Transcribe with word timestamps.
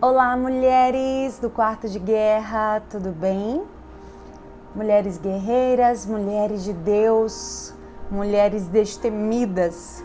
Olá, 0.00 0.36
mulheres 0.36 1.40
do 1.40 1.50
quarto 1.50 1.88
de 1.88 1.98
guerra, 1.98 2.80
tudo 2.88 3.10
bem? 3.10 3.64
Mulheres 4.72 5.18
guerreiras, 5.18 6.06
mulheres 6.06 6.62
de 6.62 6.72
Deus, 6.72 7.74
mulheres 8.08 8.68
destemidas. 8.68 10.04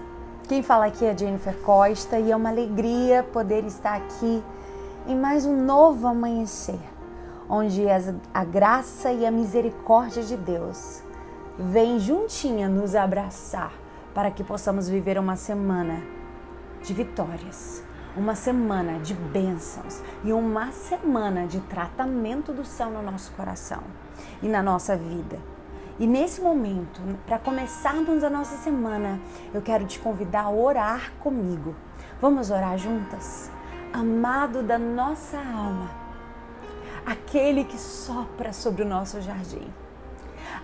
Quem 0.50 0.64
fala 0.64 0.88
aqui 0.88 1.06
é 1.06 1.16
Jennifer 1.16 1.56
Costa 1.60 2.18
e 2.18 2.32
é 2.32 2.36
uma 2.36 2.50
alegria 2.50 3.22
poder 3.22 3.66
estar 3.66 3.94
aqui 3.94 4.44
em 5.06 5.16
mais 5.16 5.46
um 5.46 5.64
novo 5.64 6.08
amanhecer, 6.08 6.80
onde 7.48 7.84
a 8.34 8.44
graça 8.44 9.12
e 9.12 9.28
a 9.28 9.30
misericórdia 9.30 10.24
de 10.24 10.36
Deus 10.36 11.04
vem 11.56 12.00
juntinha 12.00 12.68
nos 12.68 12.96
abraçar 12.96 13.72
para 14.12 14.32
que 14.32 14.44
possamos 14.44 14.90
viver 14.90 15.20
uma 15.20 15.36
semana 15.36 16.02
de 16.82 16.96
vitórias 16.96 17.93
uma 18.16 18.36
semana 18.36 19.00
de 19.00 19.14
bênçãos 19.14 20.02
e 20.24 20.32
uma 20.32 20.72
semana 20.72 21.48
de 21.48 21.60
tratamento 21.62 22.54
do 22.54 22.64
céu 22.64 22.90
no 22.90 23.02
nosso 23.02 23.32
coração 23.32 23.82
e 24.42 24.48
na 24.48 24.62
nossa 24.62 24.96
vida. 24.96 25.40
E 26.00 26.08
nesse 26.08 26.42
momento, 26.42 27.02
para 27.26 27.40
começarmos 27.40 28.24
a 28.24 28.30
nossa 28.30 28.58
semana, 28.58 29.20
eu 29.54 29.62
quero 29.62 29.86
te 29.86 30.00
convidar 30.00 30.44
a 30.44 30.50
orar 30.52 31.12
comigo. 31.20 31.76
Vamos 32.20 32.50
orar 32.50 32.78
juntas? 32.78 33.52
Amado 33.92 34.64
da 34.64 34.78
nossa 34.80 35.38
alma, 35.38 35.90
aquele 37.06 37.64
que 37.64 37.78
sopra 37.78 38.52
sobre 38.52 38.82
o 38.82 38.88
nosso 38.88 39.22
jardim, 39.22 39.68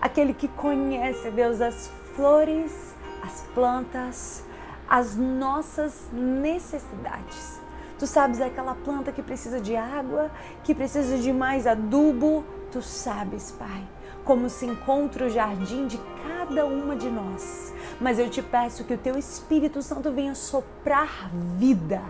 aquele 0.00 0.34
que 0.34 0.48
conhece, 0.48 1.30
Deus, 1.30 1.60
as 1.60 1.88
flores, 2.16 2.94
as 3.22 3.42
plantas, 3.54 4.44
as 4.90 5.14
nossas 5.14 6.08
necessidades. 6.12 7.60
Tu 7.96 8.08
sabes 8.08 8.40
aquela 8.40 8.74
planta 8.74 9.12
que 9.12 9.22
precisa 9.22 9.60
de 9.60 9.76
água, 9.76 10.32
que 10.64 10.74
precisa 10.74 11.16
de 11.16 11.32
mais 11.32 11.64
adubo. 11.64 12.44
Tu 12.72 12.82
sabes, 12.82 13.52
Pai, 13.52 13.86
como 14.24 14.50
se 14.50 14.66
encontra 14.66 15.26
o 15.26 15.30
jardim 15.30 15.86
de 15.86 16.00
cada 16.26 16.66
uma 16.66 16.96
de 16.96 17.08
nós. 17.08 17.72
Mas 18.00 18.18
eu 18.18 18.28
te 18.28 18.42
peço 18.42 18.82
que 18.84 18.94
o 18.94 18.98
teu 18.98 19.16
Espírito 19.16 19.80
Santo 19.80 20.10
venha 20.10 20.34
soprar 20.34 21.30
vida. 21.56 22.02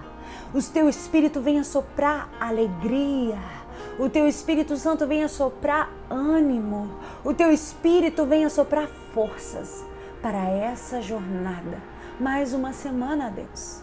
O 0.54 0.62
teu 0.62 0.88
Espírito 0.88 1.40
venha 1.40 1.64
soprar 1.64 2.30
alegria. 2.40 3.38
O 3.98 4.08
teu 4.08 4.26
Espírito 4.26 4.76
Santo 4.76 5.06
venha 5.06 5.28
soprar 5.28 5.90
ânimo. 6.08 6.90
O 7.22 7.34
teu 7.34 7.52
Espírito 7.52 8.24
venha 8.24 8.48
soprar 8.48 8.88
forças 9.12 9.84
para 10.22 10.48
essa 10.48 11.02
jornada 11.02 11.99
mais 12.20 12.52
uma 12.52 12.72
semana, 12.72 13.30
Deus. 13.30 13.82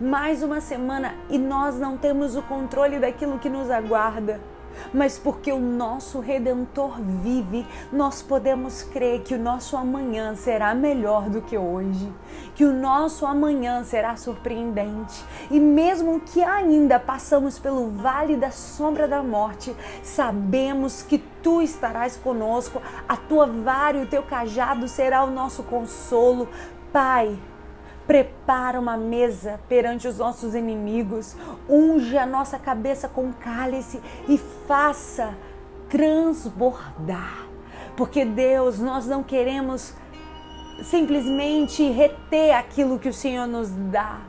Mais 0.00 0.42
uma 0.42 0.60
semana 0.60 1.14
e 1.28 1.36
nós 1.36 1.76
não 1.78 1.98
temos 1.98 2.36
o 2.36 2.42
controle 2.42 3.00
daquilo 3.00 3.38
que 3.38 3.48
nos 3.48 3.68
aguarda. 3.68 4.40
Mas 4.94 5.18
porque 5.18 5.52
o 5.52 5.58
nosso 5.58 6.18
Redentor 6.18 6.98
vive, 6.98 7.66
nós 7.92 8.22
podemos 8.22 8.82
crer 8.82 9.20
que 9.20 9.34
o 9.34 9.38
nosso 9.38 9.76
amanhã 9.76 10.34
será 10.34 10.74
melhor 10.74 11.28
do 11.28 11.42
que 11.42 11.58
hoje, 11.58 12.10
que 12.54 12.64
o 12.64 12.72
nosso 12.72 13.26
amanhã 13.26 13.84
será 13.84 14.16
surpreendente. 14.16 15.22
E 15.50 15.60
mesmo 15.60 16.20
que 16.20 16.42
ainda 16.42 16.98
passamos 16.98 17.58
pelo 17.58 17.90
vale 17.90 18.34
da 18.34 18.50
sombra 18.50 19.06
da 19.06 19.22
morte, 19.22 19.76
sabemos 20.02 21.02
que 21.02 21.18
tu 21.18 21.60
estarás 21.60 22.16
conosco, 22.16 22.80
a 23.06 23.16
tua 23.16 23.46
vara 23.46 23.98
e 23.98 24.04
o 24.04 24.06
teu 24.08 24.22
cajado 24.22 24.88
será 24.88 25.22
o 25.22 25.30
nosso 25.30 25.62
consolo. 25.64 26.48
Pai, 26.92 27.38
prepara 28.06 28.78
uma 28.78 28.96
mesa 28.96 29.58
perante 29.68 30.06
os 30.06 30.18
nossos 30.18 30.54
inimigos, 30.54 31.34
unge 31.68 32.18
a 32.18 32.26
nossa 32.26 32.58
cabeça 32.58 33.08
com 33.08 33.32
cálice 33.32 34.00
e 34.28 34.36
faça 34.66 35.34
transbordar. 35.88 37.46
Porque 37.96 38.24
Deus, 38.24 38.78
nós 38.78 39.06
não 39.06 39.22
queremos 39.22 39.94
simplesmente 40.82 41.82
reter 41.90 42.52
aquilo 42.52 42.98
que 42.98 43.08
o 43.08 43.14
Senhor 43.14 43.46
nos 43.46 43.70
dá. 43.70 44.20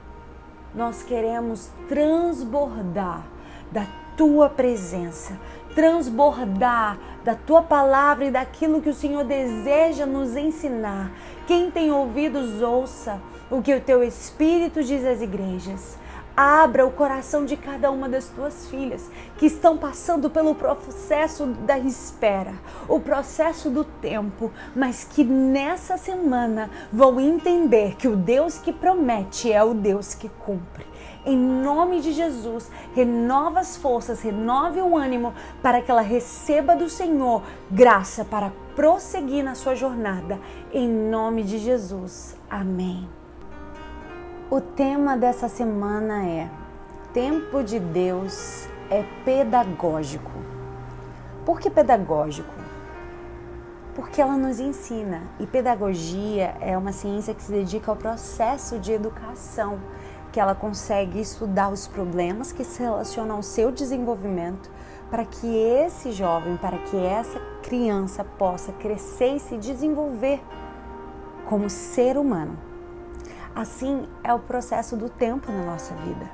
Nós 0.73 1.03
queremos 1.03 1.69
transbordar 1.88 3.25
da 3.71 3.85
tua 4.15 4.49
presença, 4.49 5.38
transbordar 5.75 6.97
da 7.23 7.35
tua 7.35 7.61
palavra 7.61 8.25
e 8.25 8.31
daquilo 8.31 8.81
que 8.81 8.89
o 8.89 8.94
Senhor 8.94 9.23
deseja 9.23 10.06
nos 10.06 10.35
ensinar. 10.35 11.11
Quem 11.47 11.72
tem 11.72 11.91
ouvidos, 11.91 12.61
ouça 12.61 13.19
o 13.50 13.61
que 13.61 13.73
o 13.73 13.81
teu 13.81 14.03
Espírito 14.03 14.83
diz 14.83 15.06
às 15.06 15.22
igrejas. 15.22 15.97
Abra 16.35 16.83
o 16.83 16.91
coração 16.91 17.45
de 17.45 17.56
cada 17.56 17.91
uma 17.91 18.09
das 18.09 18.28
tuas 18.29 18.67
filhas 18.67 19.07
que 19.38 19.45
estão 19.45 19.78
passando 19.78 20.31
pelo 20.31 20.56
processo 20.56 21.45
da 21.45 21.78
espera, 21.78 22.53
o 22.88 23.00
processo 23.00 23.69
do 23.69 23.83
tempo, 23.83 24.51
mas 24.75 25.03
que 25.03 25.23
nessa 25.23 25.95
semana 25.95 26.72
vão 26.91 27.19
entender 27.19 27.95
que 27.97 28.07
o 28.07 28.16
Deus 28.16 28.57
que 28.57 28.73
promete 28.73 29.51
é 29.51 29.63
o 29.63 29.75
Deus 29.75 30.16
que 30.16 30.28
cumpre 30.28 30.92
em 31.25 31.38
nome 31.38 32.01
de 32.01 32.11
Jesus, 32.11 32.69
renova 32.94 33.61
as 33.61 33.78
forças, 33.78 34.22
renove 34.22 34.81
o 34.81 34.97
ânimo 34.97 35.34
para 35.61 35.81
que 35.81 35.89
ela 35.89 36.01
receba 36.01 36.75
do 36.75 36.89
Senhor 36.89 37.41
graça 37.72 38.25
para 38.25 38.51
prosseguir 38.75 39.44
na 39.44 39.56
sua 39.56 39.73
jornada. 39.73 40.39
Em 40.73 40.88
nome 40.88 41.44
de 41.44 41.59
Jesus. 41.59 42.35
Amém. 42.50 43.07
O 44.51 44.59
tema 44.59 45.16
dessa 45.16 45.47
semana 45.47 46.25
é: 46.25 46.50
Tempo 47.13 47.63
de 47.63 47.79
Deus 47.79 48.67
é 48.89 49.03
pedagógico. 49.23 50.31
Por 51.45 51.59
que 51.59 51.69
pedagógico? 51.69 52.53
Porque 53.95 54.22
ela 54.22 54.35
nos 54.35 54.59
ensina 54.59 55.22
e 55.39 55.45
pedagogia 55.45 56.56
é 56.59 56.78
uma 56.78 56.91
ciência 56.91 57.33
que 57.33 57.44
se 57.44 57.51
dedica 57.51 57.91
ao 57.91 57.95
processo 57.95 58.79
de 58.79 58.91
educação 58.91 59.79
que 60.33 60.39
ela 60.39 60.55
consegue 60.55 61.21
estudar 61.21 61.69
os 61.69 61.85
problemas 61.85 62.51
que 62.51 62.63
se 62.63 62.81
relacionam 62.81 63.35
ao 63.35 63.44
seu 63.44 63.71
desenvolvimento 63.71 64.69
para 65.09 65.23
que 65.23 65.45
esse 65.45 66.11
jovem, 66.11 66.57
para 66.57 66.79
que 66.79 66.97
essa 66.97 67.39
criança 67.61 68.23
possa 68.23 68.71
crescer 68.73 69.35
e 69.35 69.39
se 69.39 69.57
desenvolver 69.57 70.41
como 71.45 71.69
ser 71.69 72.17
humano. 72.17 72.57
Assim 73.55 74.07
é 74.23 74.33
o 74.33 74.39
processo 74.39 74.97
do 74.97 75.07
tempo 75.07 75.51
na 75.51 75.66
nossa 75.66 75.94
vida. 75.94 76.27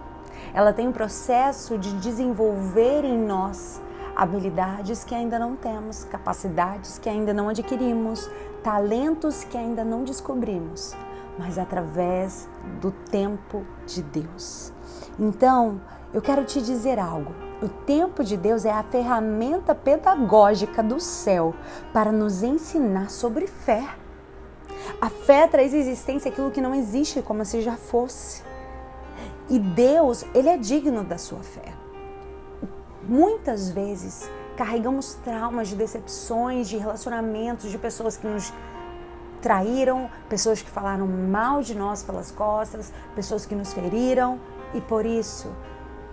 Ela 0.54 0.72
tem 0.72 0.88
um 0.88 0.94
processo 0.94 1.78
de 1.78 1.92
desenvolver 2.00 3.04
em 3.04 3.18
nós 3.18 3.81
habilidades 4.16 5.04
que 5.04 5.14
ainda 5.14 5.38
não 5.38 5.58
temos, 5.58 6.06
capacidades 6.06 6.98
que 6.98 7.10
ainda 7.10 7.34
não 7.34 7.50
adquirimos, 7.50 8.31
talentos 8.64 9.44
que 9.44 9.58
ainda 9.58 9.84
não 9.84 10.06
descobrimos 10.06 10.96
mas 11.40 11.58
através 11.58 12.50
do 12.81 12.91
tempo 12.91 13.66
de 13.85 14.02
Deus. 14.02 14.74
Então, 15.19 15.81
eu 16.13 16.22
quero 16.22 16.46
te 16.46 16.62
dizer 16.62 16.97
algo. 16.97 17.34
O 17.62 17.68
tempo 17.68 18.24
de 18.24 18.38
Deus 18.38 18.63
é 18.63 18.72
a 18.72 18.84
ferramenta 18.84 19.75
pedagógica 19.75 20.81
do 20.81 21.00
céu 21.00 21.53
para 21.94 22.12
nos 22.12 22.41
ensinar 22.41 23.09
sobre 23.09 23.47
fé. 23.47 23.84
A 25.02 25.09
fé 25.09 25.47
traz 25.47 25.74
existência 25.74 26.31
aquilo 26.31 26.52
que 26.52 26.62
não 26.62 26.74
existe, 26.74 27.22
como 27.22 27.44
se 27.44 27.62
já 27.62 27.75
fosse. 27.75 28.44
E 29.50 29.59
Deus, 29.59 30.24
ele 30.34 30.47
é 30.47 30.57
digno 30.57 31.03
da 31.03 31.18
sua 31.18 31.40
fé. 31.40 31.74
Muitas 33.03 33.69
vezes 33.69 34.30
carregamos 34.56 35.16
traumas 35.16 35.68
de 35.68 35.75
decepções, 35.75 36.69
de 36.69 36.78
relacionamentos, 36.78 37.72
de 37.72 37.78
pessoas 37.78 38.18
que 38.18 38.28
nos 38.28 38.53
traíram, 39.42 40.10
pessoas 40.28 40.62
que 40.62 40.70
falaram 40.70 41.08
mal 41.08 41.62
de 41.62 41.76
nós 41.76 42.04
pelas 42.04 42.32
costas, 42.32 42.92
pessoas 43.16 43.46
que 43.46 43.56
nos 43.56 43.74
feriram 43.74 44.40
e 44.74 44.82
por 44.82 45.06
isso 45.06 45.50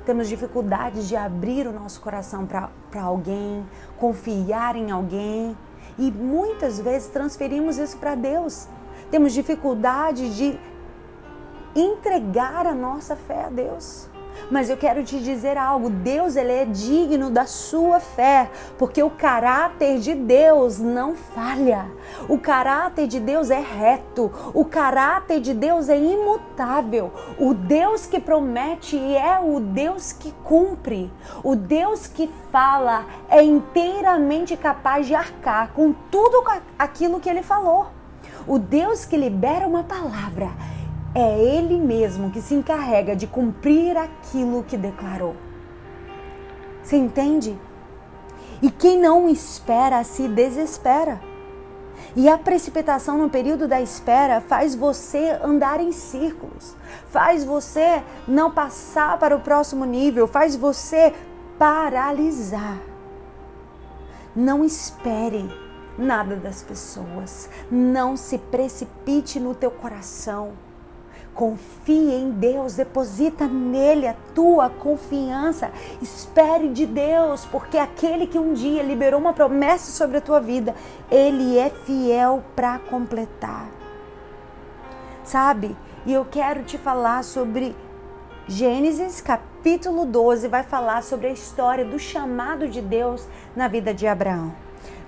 temos 0.07 0.29
dificuldade 0.29 1.09
de 1.09 1.17
abrir 1.17 1.67
o 1.67 1.73
nosso 1.73 2.01
coração 2.01 2.47
para 2.47 3.03
alguém, 3.03 3.67
confiar 3.99 4.77
em 4.77 4.93
alguém 4.93 5.57
e 5.99 6.13
muitas 6.13 6.79
vezes 6.79 7.09
transferimos 7.09 7.77
isso 7.77 7.97
para 7.97 8.15
Deus. 8.15 8.69
Temos 9.11 9.33
dificuldade 9.33 10.35
de 10.37 10.59
entregar 11.75 12.67
a 12.67 12.75
nossa 12.75 13.17
fé 13.17 13.47
a 13.47 13.49
Deus. 13.49 14.09
Mas 14.51 14.71
eu 14.71 14.77
quero 14.77 15.03
te 15.03 15.19
dizer 15.19 15.59
algo, 15.59 15.91
Deus 15.91 16.37
ele 16.37 16.53
é 16.53 16.65
digno 16.65 17.31
da 17.31 17.47
sua 17.47 17.99
fé, 18.01 18.51
porque 18.79 19.03
o 19.03 19.11
caráter 19.11 19.99
de 19.99 20.15
Deus 20.15 20.79
não 20.79 21.15
falha. 21.15 21.87
O 22.29 22.39
caráter 22.39 23.07
de 23.07 23.19
Deus 23.19 23.51
é 23.51 23.61
reto, 23.61 24.31
o 24.55 24.65
caráter 24.65 25.41
de 25.41 25.53
Deus 25.53 25.89
é 25.89 25.99
imutável. 25.99 27.13
O 27.39 27.55
Deus 27.55 28.07
que 28.07 28.21
promete 28.21 28.97
é 29.17 29.41
o 29.41 29.59
Deus 29.61 30.13
que 30.13 30.33
cumpre. 30.45 31.13
O 31.43 31.57
Deus 31.57 32.07
que 32.07 32.31
fala 32.53 33.05
é 33.29 33.43
inteiramente 33.43 34.57
capaz 34.57 35.07
de 35.07 35.15
arcar 35.15 35.73
com 35.73 35.93
tudo 36.11 36.45
aquilo 36.79 37.21
que 37.21 37.29
ele 37.29 37.43
falou. 37.43 37.89
O 38.47 38.59
Deus 38.59 39.05
que 39.05 39.17
libera 39.17 39.67
uma 39.67 39.83
palavra 39.83 40.51
é 41.19 41.39
Ele 41.39 41.79
mesmo 41.79 42.31
que 42.31 42.43
se 42.43 42.55
encarrega 42.55 43.17
de 43.17 43.27
cumprir 43.27 43.97
aquilo 43.97 44.63
que 44.63 44.77
declarou. 44.77 45.35
Você 46.83 46.99
entende? 46.99 47.59
E 48.61 48.71
quem 48.71 48.99
não 48.99 49.27
espera 49.27 50.05
se 50.05 50.29
desespera. 50.29 51.19
E 52.15 52.29
a 52.29 52.37
precipitação 52.37 53.17
no 53.17 53.31
período 53.31 53.67
da 53.67 53.81
espera 53.81 54.43
faz 54.43 54.75
você 54.75 55.39
andar 55.43 55.81
em 55.81 55.91
círculos, 55.91 56.77
faz 57.09 57.43
você 57.45 58.03
não 58.29 58.51
passar 58.51 59.19
para 59.19 59.35
o 59.35 59.41
próximo 59.41 59.87
nível, 59.87 60.29
faz 60.29 60.55
você 60.55 61.15
paralisar. 61.59 62.79
Não 64.35 64.63
espere 64.63 65.49
nada 65.97 66.37
das 66.37 66.63
pessoas, 66.63 67.49
não 67.71 68.19
se 68.19 68.37
precipite 68.37 69.41
no 69.41 69.55
teu 69.55 69.71
coração. 69.71 70.66
Confie 71.37 72.15
em 72.15 72.31
Deus, 72.31 72.77
deposita 72.77 73.47
nele 73.47 74.09
a 74.09 74.17
tua 74.35 74.71
confiança. 74.71 75.71
Espere 76.01 76.71
de 76.71 76.87
Deus, 76.87 77.45
porque 77.45 77.77
aquele 77.77 78.27
que 78.27 78.39
um 78.39 78.55
dia 78.55 78.83
liberou 78.83 79.21
uma 79.21 79.35
promessa 79.35 79.93
sobre 79.93 80.17
a 80.17 80.21
tua 80.23 80.41
vida, 80.41 80.75
ele 81.11 81.59
é 81.59 81.69
fiel 81.69 82.43
para 82.57 82.79
completar. 82.79 83.69
Sabe? 85.23 85.77
E 86.07 86.13
eu 86.15 86.25
quero 86.25 86.63
te 86.63 86.79
falar 86.79 87.23
sobre 87.23 87.77
Gênesis 88.49 89.21
capítulo 89.21 90.07
12, 90.07 90.49
vai 90.49 90.63
falar 90.63 91.03
sobre 91.03 91.27
a 91.27 91.33
história 91.33 91.85
do 91.85 91.99
chamado 91.99 92.67
de 92.67 92.81
Deus 92.81 93.29
na 93.55 93.69
vida 93.69 93.93
de 93.93 94.07
Abraão. 94.07 94.66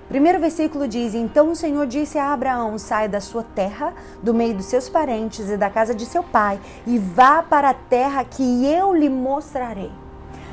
Primeiro 0.09 0.39
versículo 0.39 0.87
diz: 0.87 1.13
Então 1.13 1.51
o 1.51 1.55
Senhor 1.55 1.85
disse 1.85 2.17
a 2.17 2.33
Abraão: 2.33 2.79
Saia 2.79 3.07
da 3.07 3.21
sua 3.21 3.43
terra, 3.43 3.93
do 4.23 4.33
meio 4.33 4.55
dos 4.55 4.65
seus 4.65 4.89
parentes 4.89 5.51
e 5.51 5.55
da 5.55 5.69
casa 5.69 5.93
de 5.93 6.03
seu 6.03 6.23
pai, 6.23 6.59
e 6.87 6.97
vá 6.97 7.43
para 7.43 7.69
a 7.69 7.75
terra 7.75 8.23
que 8.23 8.65
eu 8.65 8.91
lhe 8.91 9.07
mostrarei. 9.07 9.91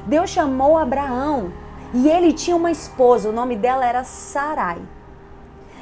Deus 0.07 0.29
chamou 0.29 0.77
Abraão 0.77 1.51
e 1.95 2.07
ele 2.07 2.35
tinha 2.35 2.55
uma 2.55 2.71
esposa, 2.71 3.31
o 3.31 3.33
nome 3.33 3.57
dela 3.57 3.87
era 3.87 4.05
Sarai. 4.05 4.79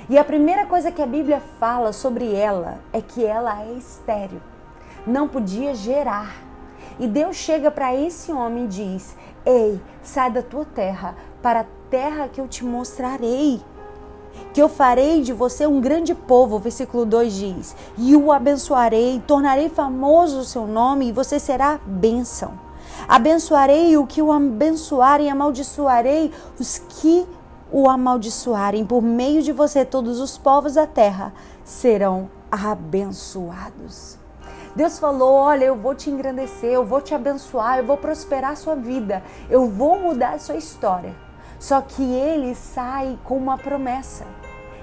E 0.09 0.17
a 0.17 0.25
primeira 0.25 0.67
coisa 0.67 0.93
que 0.93 1.03
a 1.03 1.07
Bíblia 1.07 1.41
fala 1.59 1.93
sobre 1.93 2.33
ela 2.33 2.79
é 2.93 3.01
que 3.01 3.25
ela 3.25 3.61
é 3.63 3.73
estéril, 3.73 4.41
não 5.05 5.27
podia 5.27 5.75
gerar. 5.75 6.37
E 7.01 7.09
Deus 7.09 7.35
chega 7.35 7.73
para 7.73 7.93
esse 7.93 8.31
homem 8.31 8.67
e 8.67 8.69
diz: 8.69 9.17
Ei, 9.45 9.81
sai 10.01 10.31
da 10.31 10.43
tua 10.43 10.65
terra 10.65 11.17
para 11.43 11.61
a 11.61 11.67
terra 11.95 12.27
que 12.27 12.41
eu 12.41 12.49
te 12.49 12.65
mostrarei. 12.65 13.63
Que 14.53 14.61
eu 14.61 14.69
farei 14.69 15.23
de 15.23 15.33
você 15.33 15.65
um 15.65 15.81
grande 15.81 16.13
povo, 16.13 16.59
versículo 16.59 17.07
2 17.07 17.33
diz, 17.33 17.77
e 17.97 18.17
o 18.17 18.33
abençoarei, 18.33 19.23
tornarei 19.25 19.69
famoso 19.69 20.41
o 20.41 20.45
seu 20.45 20.67
nome, 20.67 21.09
e 21.09 21.13
você 21.13 21.39
será 21.39 21.79
bênção. 21.87 22.59
Abençoarei 23.07 23.97
o 23.97 24.09
que 24.09 24.21
o 24.21 24.33
abençoarem, 24.33 25.31
amaldiçoarei 25.31 26.33
os 26.59 26.79
que 26.79 27.25
o 27.71 27.89
amaldiçoarem. 27.89 28.85
Por 28.85 29.01
meio 29.01 29.41
de 29.41 29.53
você, 29.53 29.85
todos 29.85 30.19
os 30.19 30.37
povos 30.37 30.75
da 30.75 30.89
terra 30.89 31.33
serão 31.65 32.29
abençoados. 32.51 34.19
Deus 34.75 34.99
falou: 34.99 35.35
Olha, 35.35 35.67
eu 35.67 35.77
vou 35.77 35.95
te 35.95 36.11
engrandecer, 36.11 36.73
eu 36.73 36.85
vou 36.85 37.01
te 37.01 37.15
abençoar, 37.15 37.79
eu 37.79 37.87
vou 37.87 37.97
prosperar 37.97 38.51
a 38.51 38.57
sua 38.57 38.75
vida, 38.75 39.23
eu 39.49 39.69
vou 39.69 39.97
mudar 40.01 40.35
a 40.35 40.39
sua 40.41 40.57
história. 40.57 41.15
Só 41.59 41.81
que 41.81 42.03
ele 42.03 42.55
sai 42.55 43.19
com 43.25 43.37
uma 43.37 43.57
promessa. 43.57 44.25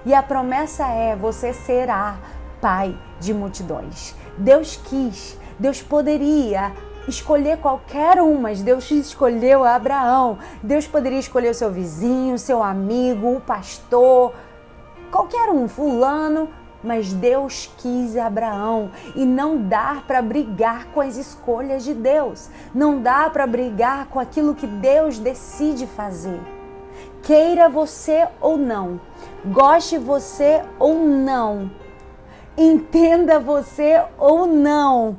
E 0.06 0.14
a 0.14 0.24
promessa 0.24 0.88
é: 0.88 1.16
você 1.16 1.54
será 1.54 2.18
pai 2.60 2.98
de 3.20 3.34
multidões. 3.34 4.16
Deus 4.38 4.80
quis, 4.84 5.38
Deus 5.60 5.82
poderia 5.82 6.72
escolher 7.08 7.58
qualquer 7.58 8.22
um, 8.22 8.40
mas 8.40 8.62
Deus 8.62 8.90
escolheu 8.92 9.64
Abraão. 9.64 10.38
Deus 10.62 10.88
poderia 10.88 11.20
escolher 11.20 11.50
o 11.50 11.56
seu 11.56 11.72
vizinho, 11.72 12.38
seu 12.38 12.64
amigo, 12.64 13.36
o 13.36 13.42
pastor, 13.42 14.34
qualquer 15.12 15.50
um, 15.50 15.68
fulano, 15.68 16.50
mas 16.84 17.14
Deus 17.14 17.72
quis 17.78 18.18
Abraão 18.18 18.92
e 19.16 19.26
não 19.26 19.58
dá 19.58 20.02
para 20.06 20.22
brigar 20.22 20.86
com 20.88 21.02
as 21.02 21.16
escolhas 21.16 21.84
de 21.84 21.94
Deus. 21.94 22.50
Não 22.74 23.02
dá 23.02 23.30
para 23.30 23.46
brigar 23.46 24.08
com 24.08 24.20
aquilo 24.20 24.56
que 24.56 24.68
Deus 24.68 25.20
decide 25.20 25.86
fazer. 25.86 26.40
Queira 27.24 27.70
você 27.70 28.28
ou 28.40 28.58
não, 28.58 29.00
goste 29.46 29.98
você 29.98 30.64
ou 30.80 30.96
não, 31.06 31.72
entenda 32.58 33.40
você 33.40 34.04
ou 34.18 34.48
não, 34.48 35.18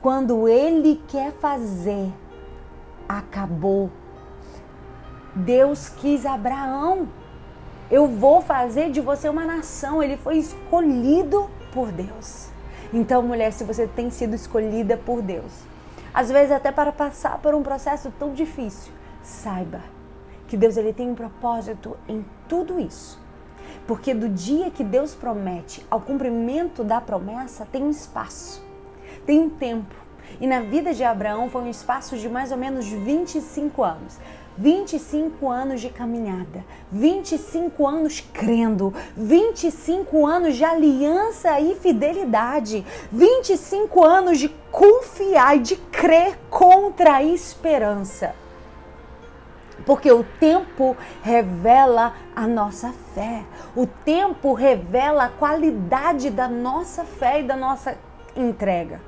quando 0.00 0.48
ele 0.48 1.00
quer 1.08 1.32
fazer, 1.32 2.12
acabou. 3.08 3.90
Deus 5.34 5.88
quis 5.88 6.26
Abraão 6.26 7.08
eu 7.90 8.06
vou 8.06 8.42
fazer 8.42 8.90
de 8.90 9.00
você 9.00 9.28
uma 9.28 9.44
nação. 9.44 10.02
Ele 10.02 10.16
foi 10.16 10.38
escolhido 10.38 11.50
por 11.72 11.90
Deus. 11.90 12.48
Então, 12.92 13.22
mulher, 13.22 13.52
se 13.52 13.64
você 13.64 13.86
tem 13.86 14.10
sido 14.10 14.34
escolhida 14.34 14.96
por 14.96 15.22
Deus, 15.22 15.52
às 16.12 16.30
vezes 16.30 16.52
até 16.52 16.70
para 16.70 16.92
passar 16.92 17.38
por 17.38 17.54
um 17.54 17.62
processo 17.62 18.12
tão 18.18 18.32
difícil, 18.32 18.92
saiba 19.22 19.80
que 20.48 20.56
Deus 20.56 20.76
ele 20.76 20.92
tem 20.92 21.10
um 21.10 21.14
propósito 21.14 21.96
em 22.08 22.24
tudo 22.48 22.80
isso. 22.80 23.20
Porque 23.86 24.12
do 24.12 24.28
dia 24.28 24.70
que 24.70 24.82
Deus 24.82 25.14
promete 25.14 25.86
ao 25.90 26.00
cumprimento 26.00 26.82
da 26.82 27.00
promessa, 27.00 27.66
tem 27.70 27.84
um 27.84 27.90
espaço, 27.90 28.62
tem 29.24 29.38
um 29.38 29.50
tempo. 29.50 29.94
E 30.40 30.46
na 30.46 30.60
vida 30.60 30.92
de 30.92 31.04
Abraão 31.04 31.48
foi 31.48 31.62
um 31.62 31.70
espaço 31.70 32.16
de 32.16 32.28
mais 32.28 32.50
ou 32.50 32.58
menos 32.58 32.86
25 32.86 33.82
anos. 33.82 34.18
25 34.58 35.48
anos 35.48 35.80
de 35.80 35.88
caminhada, 35.88 36.64
25 36.90 37.86
anos 37.86 38.20
crendo, 38.20 38.92
25 39.16 40.26
anos 40.26 40.56
de 40.56 40.64
aliança 40.64 41.60
e 41.60 41.76
fidelidade, 41.76 42.84
25 43.12 44.04
anos 44.04 44.36
de 44.36 44.48
confiar 44.72 45.56
e 45.56 45.60
de 45.60 45.76
crer 45.76 46.36
contra 46.50 47.14
a 47.14 47.22
esperança. 47.22 48.34
Porque 49.86 50.10
o 50.10 50.24
tempo 50.24 50.96
revela 51.22 52.14
a 52.34 52.46
nossa 52.46 52.92
fé, 53.14 53.44
o 53.74 53.86
tempo 53.86 54.52
revela 54.52 55.24
a 55.24 55.28
qualidade 55.28 56.30
da 56.30 56.48
nossa 56.48 57.04
fé 57.04 57.40
e 57.40 57.44
da 57.44 57.56
nossa 57.56 57.96
entrega. 58.36 59.00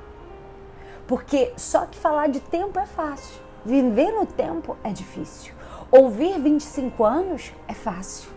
Porque 1.07 1.53
só 1.57 1.85
que 1.85 1.97
falar 1.97 2.27
de 2.27 2.39
tempo 2.39 2.79
é 2.79 2.85
fácil. 2.85 3.41
Viver 3.65 4.11
no 4.11 4.25
tempo 4.25 4.77
é 4.83 4.91
difícil. 4.91 5.53
Ouvir 5.91 6.39
25 6.39 7.03
anos 7.03 7.53
é 7.67 7.73
fácil. 7.73 8.29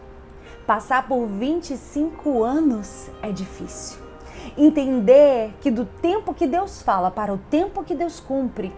Passar 0.67 1.07
por 1.07 1.27
25 1.27 2.43
anos 2.43 3.11
é 3.23 3.31
difícil. 3.31 4.03
Entender 4.59 5.55
que 5.61 5.71
do 5.71 5.85
tempo 5.85 6.35
que 6.35 6.47
Deus 6.47 6.83
fala 6.83 7.11
para 7.11 7.33
o 7.33 7.39
tempo 7.39 7.85
que 7.85 7.95
Deus 7.95 8.19
cumpre, 8.19 8.75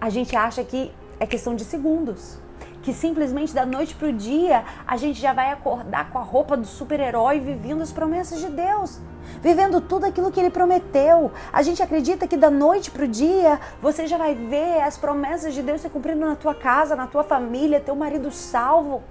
a 0.00 0.10
gente 0.10 0.36
acha 0.36 0.62
que 0.62 0.92
é 1.18 1.26
questão 1.26 1.54
de 1.54 1.64
segundos 1.64 2.38
que 2.82 2.92
simplesmente 2.92 3.54
da 3.54 3.64
noite 3.64 3.94
para 3.94 4.08
o 4.08 4.12
dia 4.12 4.64
a 4.86 4.96
gente 4.96 5.20
já 5.20 5.32
vai 5.32 5.50
acordar 5.50 6.10
com 6.10 6.18
a 6.18 6.22
roupa 6.22 6.56
do 6.56 6.66
super-herói 6.66 7.38
vivendo 7.40 7.82
as 7.82 7.92
promessas 7.92 8.40
de 8.40 8.48
Deus, 8.48 9.00
vivendo 9.40 9.80
tudo 9.80 10.04
aquilo 10.04 10.30
que 10.30 10.40
ele 10.40 10.50
prometeu. 10.50 11.30
A 11.52 11.62
gente 11.62 11.82
acredita 11.82 12.26
que 12.26 12.36
da 12.36 12.50
noite 12.50 12.90
para 12.90 13.04
o 13.04 13.08
dia 13.08 13.60
você 13.80 14.06
já 14.06 14.18
vai 14.18 14.34
ver 14.34 14.82
as 14.82 14.96
promessas 14.96 15.54
de 15.54 15.62
Deus 15.62 15.80
se 15.80 15.88
cumprindo 15.88 16.26
na 16.26 16.36
tua 16.36 16.54
casa, 16.54 16.96
na 16.96 17.06
tua 17.06 17.22
família, 17.22 17.80
teu 17.80 17.94
marido 17.94 18.30
salvo. 18.30 19.02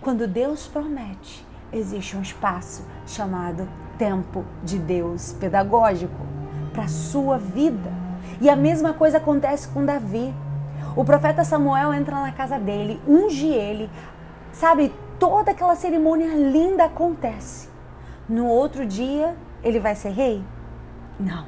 Quando 0.00 0.26
Deus 0.26 0.66
promete, 0.66 1.46
existe 1.72 2.16
um 2.16 2.22
espaço 2.22 2.84
chamado 3.06 3.68
tempo 3.98 4.44
de 4.64 4.78
Deus 4.78 5.32
pedagógico 5.34 6.26
para 6.72 6.84
a 6.84 6.88
sua 6.88 7.38
vida. 7.38 7.92
E 8.40 8.50
a 8.50 8.56
mesma 8.56 8.92
coisa 8.92 9.18
acontece 9.18 9.68
com 9.68 9.84
Davi. 9.84 10.34
O 10.94 11.04
profeta 11.04 11.42
Samuel 11.42 11.94
entra 11.94 12.20
na 12.20 12.32
casa 12.32 12.58
dele, 12.58 13.00
unge 13.08 13.46
ele, 13.46 13.90
sabe? 14.52 14.92
Toda 15.18 15.52
aquela 15.52 15.74
cerimônia 15.74 16.34
linda 16.34 16.84
acontece. 16.84 17.68
No 18.28 18.46
outro 18.46 18.84
dia, 18.84 19.34
ele 19.64 19.80
vai 19.80 19.94
ser 19.94 20.10
rei? 20.10 20.44
Não. 21.18 21.46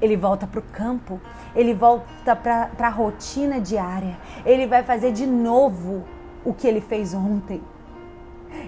Ele 0.00 0.16
volta 0.16 0.46
para 0.46 0.60
o 0.60 0.62
campo, 0.62 1.20
ele 1.54 1.74
volta 1.74 2.36
para 2.36 2.70
a 2.78 2.88
rotina 2.88 3.60
diária, 3.60 4.16
ele 4.44 4.66
vai 4.66 4.82
fazer 4.82 5.10
de 5.12 5.26
novo 5.26 6.04
o 6.44 6.54
que 6.54 6.68
ele 6.68 6.80
fez 6.80 7.12
ontem. 7.12 7.60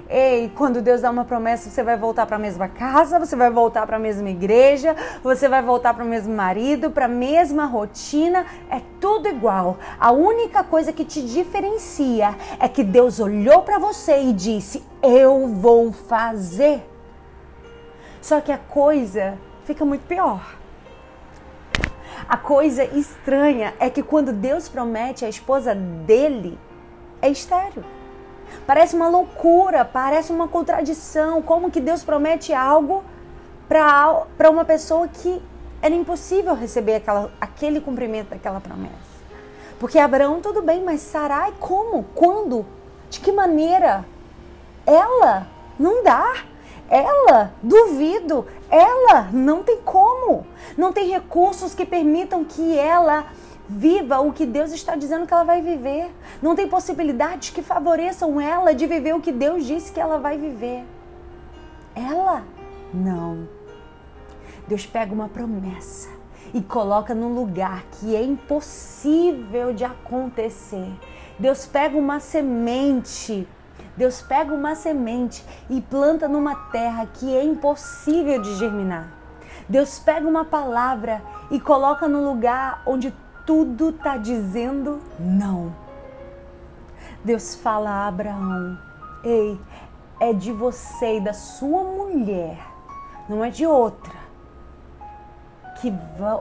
Ei, 0.09 0.51
quando 0.55 0.81
Deus 0.81 1.03
dá 1.03 1.11
uma 1.11 1.25
promessa, 1.25 1.69
você 1.69 1.83
vai 1.83 1.97
voltar 1.97 2.27
para 2.27 2.37
a 2.37 2.39
mesma 2.39 2.69
casa, 2.69 3.19
você 3.19 3.37
vai 3.37 3.51
voltar 3.51 3.87
para 3.87 3.97
a 3.97 4.01
mesma 4.01 4.31
igreja, 4.31 4.97
você 5.23 5.49
vai 5.49 5.63
voltar 5.63 5.93
para 5.95 6.05
o 6.05 6.09
mesmo 6.09 6.35
marido, 6.35 6.91
para 6.91 7.05
a 7.05 7.09
mesma 7.09 7.67
rotina, 7.67 8.47
é 8.71 8.81
tudo 9.01 9.29
igual. 9.29 9.77
A 10.01 10.11
única 10.11 10.65
coisa 10.65 10.93
que 10.93 11.05
te 11.05 11.21
diferencia 11.23 12.35
é 12.59 12.69
que 12.69 12.83
Deus 12.83 13.21
olhou 13.21 13.63
para 13.63 13.79
você 13.79 14.23
e 14.23 14.33
disse: 14.33 14.83
Eu 15.03 15.47
vou 15.49 15.93
fazer. 15.93 16.83
Só 18.21 18.41
que 18.41 18.51
a 18.51 18.59
coisa 18.59 19.39
fica 19.65 19.85
muito 19.85 20.07
pior. 20.07 20.57
A 22.29 22.37
coisa 22.37 22.85
estranha 22.85 23.75
é 23.79 23.89
que 23.89 24.03
quando 24.03 24.33
Deus 24.33 24.69
promete 24.69 25.25
a 25.25 25.29
esposa 25.29 25.75
dele, 25.75 26.59
é 27.23 27.29
estéreo. 27.29 27.85
Parece 28.67 28.95
uma 28.95 29.09
loucura, 29.09 29.85
parece 29.85 30.33
uma 30.33 30.49
contradição. 30.49 31.41
Como 31.43 31.71
que 31.71 31.81
Deus 31.81 32.05
promete 32.05 32.53
algo 32.53 33.05
para 33.69 34.51
uma 34.51 34.65
pessoa 34.65 35.09
que 35.09 35.43
era 35.81 35.95
impossível 35.95 36.55
receber 36.55 36.97
aquela, 36.97 37.31
aquele 37.41 37.81
cumprimento 37.81 38.31
daquela 38.31 38.61
promessa? 38.61 39.09
Porque 39.79 39.99
Abraão, 39.99 40.41
tudo 40.41 40.61
bem, 40.61 40.83
mas 40.83 41.01
Sarai, 41.01 41.53
como? 41.61 42.03
Quando? 42.15 42.67
De 43.09 43.21
que 43.21 43.31
maneira? 43.31 44.05
Ela 44.85 45.47
não 45.79 46.03
dá. 46.03 46.35
Ela, 46.91 47.53
duvido, 47.63 48.47
ela 48.71 49.29
não 49.33 49.63
tem 49.63 49.79
como. 49.83 50.47
Não 50.77 50.93
tem 50.93 51.09
recursos 51.09 51.75
que 51.75 51.85
permitam 51.85 52.45
que 52.45 52.79
ela 52.79 53.27
viva 53.69 54.21
o 54.21 54.33
que 54.33 54.47
Deus 54.47 54.73
está 54.73 54.97
dizendo 54.97 55.27
que 55.27 55.35
ela 55.35 55.45
vai 55.45 55.61
viver. 55.61 56.11
Não 56.41 56.55
tem 56.55 56.69
possibilidades 56.69 57.51
que 57.51 57.63
favoreçam 57.63 58.41
ela 58.41 58.75
de 58.75 58.87
viver 58.87 59.15
o 59.15 59.21
que 59.21 59.33
Deus 59.33 59.67
disse 59.67 59.93
que 59.93 60.01
ela 60.01 60.19
vai 60.19 60.39
viver. 60.39 60.85
Ela 61.95 62.45
não. 62.93 63.49
Deus 64.67 64.87
pega 64.87 65.13
uma 65.13 65.29
promessa 65.29 66.09
e 66.55 66.63
coloca 66.63 67.15
num 67.15 67.35
lugar 67.35 67.85
que 67.93 68.17
é 68.17 68.23
impossível 68.23 69.75
de 69.75 69.85
acontecer. 69.85 70.91
Deus 71.39 71.67
pega 71.67 71.97
uma 71.97 72.21
semente 72.21 73.47
Deus 73.99 74.23
pega 74.23 74.55
uma 74.55 74.77
semente 74.77 75.45
e 75.69 75.81
planta 75.81 76.29
numa 76.29 76.55
terra 76.71 77.05
que 77.13 77.37
é 77.37 77.43
impossível 77.43 78.41
de 78.41 78.55
germinar. 78.55 79.13
Deus 79.69 79.99
pega 79.99 80.25
uma 80.25 80.45
palavra 80.45 81.21
e 81.51 81.59
coloca 81.59 82.07
no 82.07 82.25
lugar 82.25 82.81
onde 82.87 83.13
tudo 83.49 83.89
está 83.89 84.19
dizendo 84.19 85.01
não. 85.19 85.75
Deus 87.25 87.55
fala 87.55 87.89
a 87.89 88.07
Abraão: 88.07 88.79
Ei, 89.25 89.59
é 90.21 90.35
de 90.35 90.53
você 90.53 91.17
e 91.17 91.21
da 91.21 91.33
sua 91.33 91.83
mulher, 91.83 92.59
não 93.27 93.43
é 93.43 93.49
de 93.49 93.65
outra, 93.65 94.13
que 95.81 95.91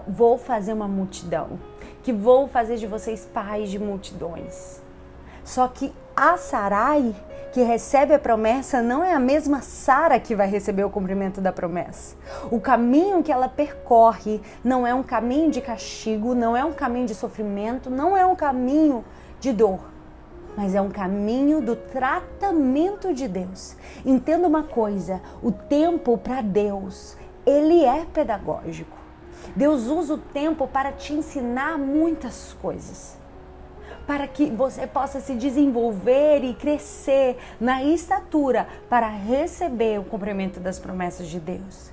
vou 0.06 0.38
fazer 0.38 0.74
uma 0.74 0.88
multidão, 0.88 1.58
que 2.04 2.12
vou 2.12 2.46
fazer 2.46 2.76
de 2.76 2.86
vocês 2.86 3.26
pais 3.26 3.72
de 3.72 3.80
multidões. 3.80 4.82
Só 5.46 5.66
que 5.70 5.94
a 6.14 6.36
Sarai, 6.36 7.16
que 7.58 7.64
recebe 7.64 8.14
a 8.14 8.20
promessa, 8.20 8.84
não 8.84 9.04
é 9.04 9.16
a 9.16 9.20
mesma 9.20 9.62
Sara 9.62 10.20
que 10.20 10.36
vai 10.36 10.48
receber 10.48 10.84
o 10.84 10.92
cumprimento 10.92 11.42
da 11.42 11.52
promessa. 11.52 12.16
O 12.52 12.62
caminho 12.62 13.24
que 13.24 13.32
ela 13.32 13.50
percorre 13.50 14.40
não 14.64 14.86
é 14.86 14.94
um 14.94 15.02
caminho 15.02 15.50
de 15.50 15.60
castigo, 15.60 16.36
não 16.36 16.56
é 16.56 16.64
um 16.64 16.72
caminho 16.72 17.08
de 17.08 17.16
sofrimento, 17.16 17.90
não 17.90 18.16
é 18.16 18.24
um 18.24 18.36
caminho 18.36 19.04
de 19.40 19.52
dor, 19.52 19.80
mas 20.56 20.76
é 20.76 20.82
um 20.82 20.92
caminho 20.92 21.60
do 21.60 21.76
tratamento 21.76 23.12
de 23.12 23.28
Deus. 23.28 23.76
Entenda 24.06 24.48
uma 24.48 24.62
coisa: 24.62 25.20
o 25.42 25.52
tempo 25.52 26.16
para 26.16 26.42
Deus, 26.42 27.18
ele 27.44 27.84
é 27.84 28.06
pedagógico. 28.06 28.96
Deus 29.56 29.88
usa 29.88 30.14
o 30.14 30.20
tempo 30.20 30.68
para 30.68 30.92
te 30.92 31.12
ensinar 31.12 31.76
muitas 31.76 32.56
coisas 32.62 33.17
para 34.08 34.26
que 34.26 34.50
você 34.50 34.88
possa 34.88 35.20
se 35.20 35.36
desenvolver 35.36 36.42
e 36.44 36.54
crescer 36.54 37.38
na 37.60 37.84
estatura 37.84 38.66
para 38.90 39.10
receber 39.10 40.00
o 40.00 40.06
cumprimento 40.06 40.62
das 40.62 40.80
promessas 40.80 41.28
de 41.28 41.42
Deus. 41.42 41.92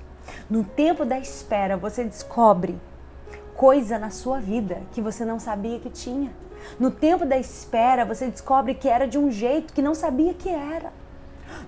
No 0.49 0.63
tempo 0.63 1.03
da 1.03 1.19
espera, 1.19 1.75
você 1.75 2.05
descobre 2.05 2.79
coisa 3.53 3.99
na 3.99 4.09
sua 4.09 4.39
vida 4.39 4.81
que 4.93 5.01
você 5.01 5.25
não 5.25 5.39
sabia 5.39 5.77
que 5.77 5.89
tinha. 5.89 6.31
No 6.79 6.89
tempo 6.89 7.25
da 7.25 7.37
espera, 7.37 8.05
você 8.05 8.27
descobre 8.27 8.73
que 8.73 8.87
era 8.87 9.05
de 9.05 9.19
um 9.19 9.29
jeito 9.29 9.73
que 9.73 9.81
não 9.81 9.93
sabia 9.93 10.33
que 10.33 10.49
era. 10.49 10.91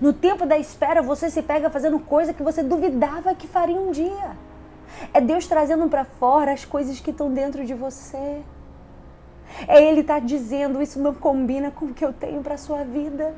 No 0.00 0.12
tempo 0.12 0.46
da 0.46 0.58
espera, 0.58 1.02
você 1.02 1.30
se 1.30 1.42
pega 1.42 1.70
fazendo 1.70 1.98
coisa 1.98 2.32
que 2.32 2.42
você 2.42 2.62
duvidava 2.62 3.34
que 3.34 3.46
faria 3.46 3.78
um 3.78 3.90
dia. 3.90 4.36
É 5.12 5.20
Deus 5.20 5.46
trazendo 5.46 5.88
para 5.88 6.04
fora 6.04 6.52
as 6.52 6.64
coisas 6.64 6.98
que 7.00 7.10
estão 7.10 7.32
dentro 7.32 7.64
de 7.64 7.74
você. 7.74 8.42
É 9.68 9.82
Ele 9.84 10.00
estar 10.00 10.20
tá 10.20 10.26
dizendo: 10.26 10.80
Isso 10.80 10.98
não 10.98 11.12
combina 11.12 11.70
com 11.70 11.86
o 11.86 11.94
que 11.94 12.04
eu 12.04 12.12
tenho 12.12 12.42
para 12.42 12.56
sua 12.56 12.82
vida. 12.82 13.34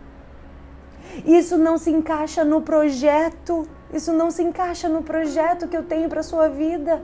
Isso 1.27 1.59
não 1.59 1.77
se 1.77 1.91
encaixa 1.91 2.45
no 2.45 2.63
projeto. 2.63 3.67
Isso 3.93 4.13
não 4.13 4.31
se 4.31 4.43
encaixa 4.45 4.89
no 4.89 5.03
projeto 5.03 5.67
que 5.67 5.77
eu 5.77 5.83
tenho 5.83 6.09
para 6.09 6.23
sua 6.23 6.49
vida. 6.49 7.03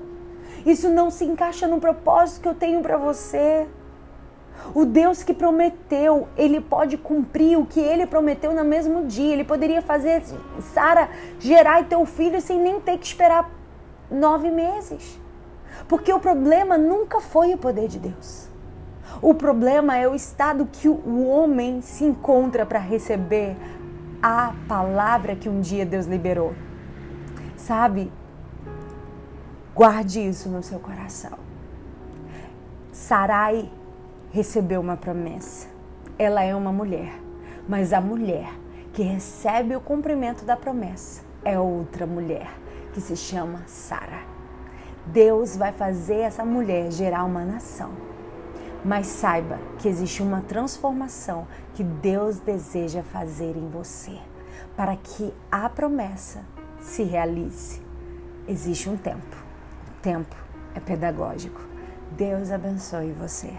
Isso 0.65 0.89
não 0.89 1.11
se 1.11 1.25
encaixa 1.25 1.67
no 1.67 1.81
propósito 1.81 2.43
que 2.43 2.49
eu 2.49 2.55
tenho 2.55 2.81
para 2.81 2.97
você. 2.97 3.67
O 4.73 4.85
Deus 4.85 5.23
que 5.23 5.35
prometeu, 5.35 6.29
ele 6.37 6.61
pode 6.61 6.97
cumprir 6.97 7.59
o 7.59 7.67
que 7.67 7.81
ele 7.81 8.07
prometeu 8.07 8.55
no 8.55 8.65
mesmo 8.65 9.07
dia. 9.07 9.33
Ele 9.33 9.45
poderia 9.45 9.83
fazer 9.83 10.23
Sara 10.73 11.09
gerar 11.41 11.85
teu 11.89 12.07
filho 12.07 12.41
sem 12.41 12.61
nem 12.61 12.81
ter 12.81 12.97
que 12.97 13.07
esperar 13.07 13.51
nove 14.09 14.51
meses. 14.51 15.19
Porque 15.89 16.13
o 16.13 16.21
problema 16.21 16.79
nunca 16.79 17.21
foi 17.21 17.55
o 17.55 17.59
poder 17.59 17.89
de 17.89 17.99
Deus. 17.99 18.56
O 19.23 19.33
problema 19.33 19.97
é 19.97 20.07
o 20.07 20.15
estado 20.15 20.69
que 20.71 20.89
o 20.89 21.27
homem 21.27 21.81
se 21.81 22.05
encontra 22.05 22.67
para 22.67 22.79
receber 22.79 23.57
a 24.23 24.53
palavra 24.69 25.35
que 25.35 25.49
um 25.49 25.61
dia 25.61 25.87
Deus 25.87 26.07
liberou. 26.07 26.55
Sabe? 27.57 28.13
Guarde 29.75 30.21
isso 30.21 30.49
no 30.51 30.63
seu 30.63 30.79
coração. 30.79 31.39
Sarai 32.93 33.71
recebeu 34.33 34.81
uma 34.81 34.97
promessa. 34.97 35.69
Ela 36.19 36.43
é 36.43 36.55
uma 36.55 36.73
mulher, 36.73 37.19
mas 37.67 37.93
a 37.93 38.01
mulher 38.01 38.53
que 38.93 39.03
recebe 39.03 39.75
o 39.77 39.81
cumprimento 39.81 40.45
da 40.45 40.57
promessa 40.57 41.23
é 41.45 41.59
outra 41.59 42.07
mulher 42.07 42.49
que 42.93 43.01
se 43.01 43.17
chama 43.17 43.63
Sara. 43.67 44.21
Deus 45.07 45.57
vai 45.57 45.73
fazer 45.73 46.21
essa 46.21 46.45
mulher 46.45 46.91
gerar 46.91 47.25
uma 47.25 47.45
nação 47.45 48.16
mas 48.85 49.07
saiba 49.07 49.59
que 49.79 49.89
existe 49.89 50.23
uma 50.23 50.41
transformação 50.43 51.47
que 51.75 51.83
Deus 51.83 52.39
deseja 52.39 53.03
fazer 53.03 53.57
em 53.57 53.69
você 53.69 54.19
para 54.77 54.97
que 54.97 55.33
a 55.51 55.69
promessa 55.69 56.45
se 56.81 57.03
realize. 57.03 57.81
Existe 58.47 58.89
um 58.89 58.97
tempo. 58.97 59.37
O 59.89 60.01
tempo 60.03 60.37
é 60.75 60.81
pedagógico. 60.81 61.61
Deus 62.13 62.51
abençoe 62.51 63.13
você. 63.13 63.53